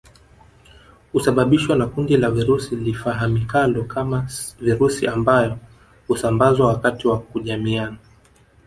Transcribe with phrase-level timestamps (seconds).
[1.13, 4.27] Husababishwa na kundi la virusi lifahamikalo kama
[4.61, 5.57] virusi ambao
[6.07, 7.97] husambazwa wakati wa kujamiiana